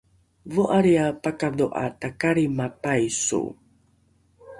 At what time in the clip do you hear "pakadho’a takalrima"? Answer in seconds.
1.23-2.67